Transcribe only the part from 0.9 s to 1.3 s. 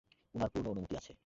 আছে।